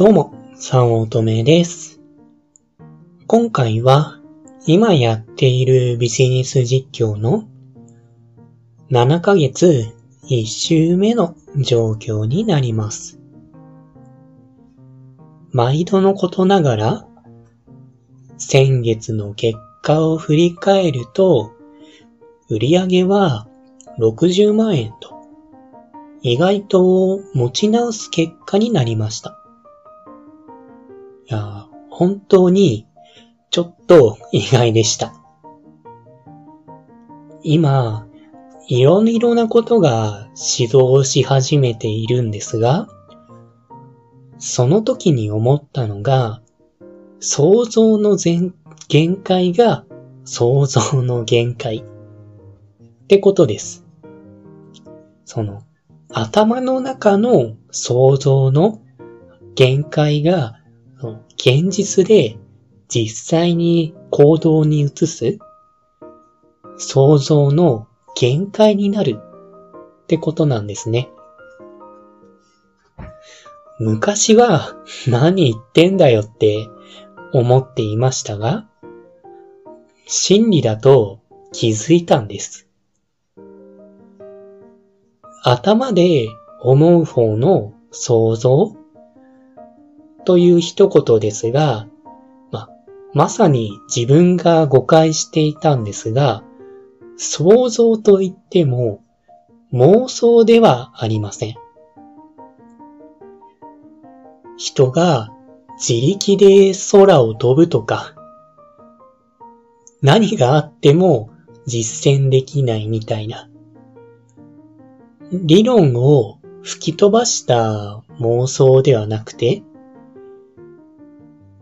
[0.00, 2.00] どうも、三乙女です。
[3.26, 4.18] 今回は、
[4.66, 7.46] 今やっているビジネス実況の
[8.90, 9.92] 7ヶ月
[10.22, 13.20] 1週目の状況になります。
[15.52, 17.06] 毎度のことながら、
[18.38, 21.52] 先月の結果を振り返ると、
[22.48, 23.46] 売上は
[23.98, 25.20] 60万円と、
[26.22, 29.39] 意外と持ち直す結果になりました。
[31.30, 32.88] いや、本当に
[33.50, 35.14] ちょっと意外でした。
[37.44, 38.08] 今、
[38.66, 42.88] いろいろなことが指導し始めているんですが、
[44.38, 46.42] その時に思ったのが、
[47.20, 49.84] 想像の限界が
[50.24, 53.84] 想像の限界ってことです。
[55.24, 55.62] その
[56.12, 58.80] 頭の中の想像の
[59.54, 60.59] 限界が
[61.42, 62.36] 現実で
[62.88, 65.38] 実際に行動に移す
[66.76, 69.18] 想像の限界になる
[70.02, 71.08] ってことなんですね。
[73.78, 74.76] 昔は
[75.08, 76.68] 何言ってんだよって
[77.32, 78.68] 思っていましたが、
[80.06, 82.68] 真理だと気づいたんです。
[85.42, 86.28] 頭で
[86.60, 88.76] 思う方の想像
[90.24, 91.86] という一言ですが、
[92.50, 92.68] ま、
[93.14, 96.44] まさに自分が誤解していたんですが、
[97.16, 99.02] 想像と言っても
[99.72, 101.54] 妄想ではありません。
[104.56, 105.30] 人が
[105.78, 108.14] 自力で空を飛ぶとか、
[110.02, 111.30] 何があっても
[111.66, 113.48] 実践できないみたいな、
[115.32, 119.62] 理論を吹き飛ばした妄想ではなくて、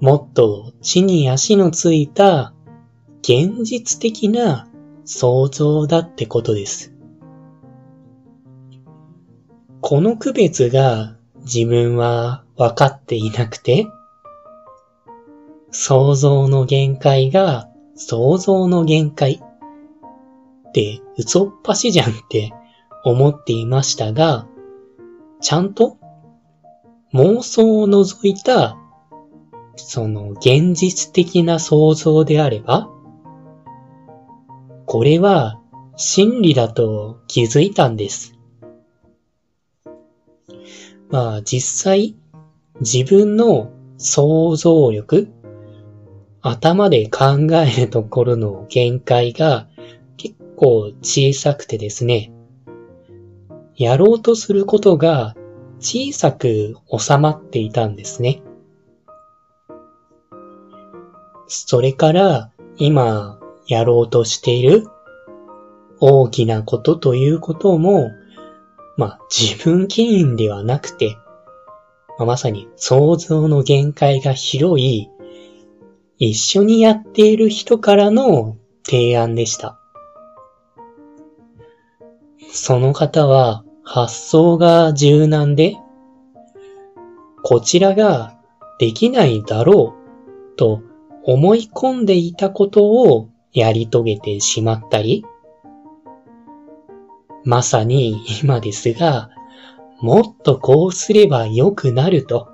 [0.00, 2.52] もっと地に足のついた
[3.22, 4.68] 現実的な
[5.04, 6.94] 想像だってことです。
[9.80, 13.86] この区別が自分は分かっていなくて、
[15.70, 19.40] 想像の限界が想像の限界
[20.68, 22.52] って嘘っぱしじゃんって
[23.04, 24.46] 思っていましたが、
[25.40, 25.98] ちゃんと
[27.12, 28.76] 妄想を除いた
[29.78, 32.90] その現実的な想像であれば、
[34.86, 35.60] これは
[35.96, 38.34] 真理だと気づいたんです。
[41.10, 42.16] まあ実際
[42.80, 45.28] 自分の想像力、
[46.40, 49.68] 頭で考えるところの限界が
[50.16, 52.32] 結構小さくてですね、
[53.76, 55.34] やろうとすることが
[55.80, 58.42] 小さく収まっていたんですね。
[61.48, 64.86] それから今やろうとしている
[66.00, 68.10] 大きなことということも、
[68.96, 71.16] まあ自分起因ではなくて、
[72.18, 75.08] まあ、まさに想像の限界が広い
[76.18, 79.78] 一緒にやっている人からの提案でした。
[82.50, 85.76] その方は発想が柔軟で、
[87.42, 88.36] こちらが
[88.78, 89.94] できないだろ
[90.54, 90.82] うと
[91.30, 95.26] 思い込んでいたことをやり遂げてしまったり、
[97.44, 99.28] まさに今ですが、
[100.00, 102.48] もっとこうすれば良くなると、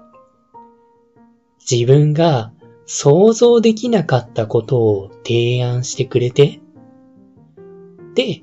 [1.71, 2.53] 自分が
[2.85, 6.59] 想像できなかったことを提案してくれて、
[8.17, 8.43] で、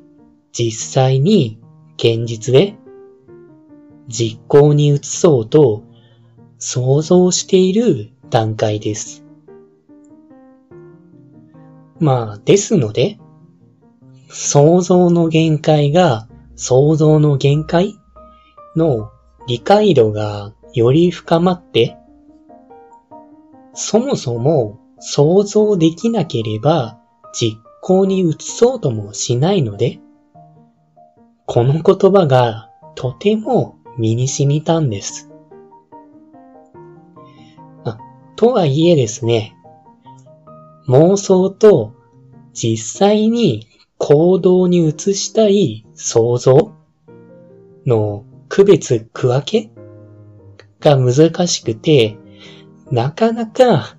[0.54, 1.60] 実際に
[1.98, 2.78] 現実で
[4.08, 5.84] 実行に移そうと
[6.58, 9.26] 想像している段階です。
[12.02, 13.20] まあ、ですので、
[14.28, 17.96] 想像の限界が想像の限界
[18.76, 19.12] の
[19.48, 21.96] 理解度がより深まって、
[23.74, 27.00] そもそも想像できなければ
[27.34, 30.00] 実行に移そうともしないので、
[31.46, 35.32] この言葉がとても身に染みたんです。
[38.42, 39.56] とはいえですね、
[40.88, 41.94] 妄想と
[42.54, 43.68] 実際に
[43.98, 46.74] 行動に移したい想像
[47.86, 49.72] の区別区分け
[50.80, 52.18] が難しくて、
[52.92, 53.96] なかなか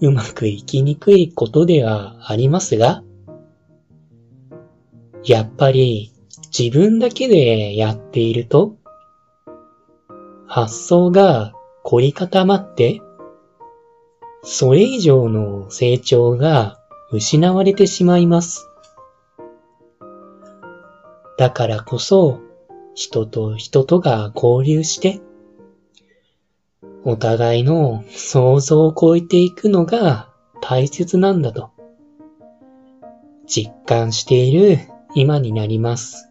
[0.00, 3.02] うまくいきにくいことではありますが、
[5.24, 6.12] やっぱり
[6.56, 8.76] 自分だけでやっていると、
[10.46, 13.00] 発想が凝り固まって、
[14.48, 16.78] それ以上の成長が
[17.10, 18.68] 失われてしまいます。
[21.36, 22.38] だからこそ、
[22.94, 25.20] 人と人とが交流して、
[27.02, 30.30] お互いの想像を超えていくのが
[30.62, 31.72] 大切なんだと、
[33.48, 34.78] 実感している
[35.16, 36.30] 今になります。